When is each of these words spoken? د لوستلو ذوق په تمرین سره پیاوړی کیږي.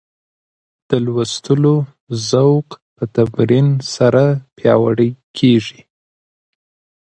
د 0.89 0.91
لوستلو 1.05 1.75
ذوق 2.29 2.67
په 2.95 3.03
تمرین 3.15 3.67
سره 3.95 4.23
پیاوړی 4.55 5.09
کیږي. 5.37 5.79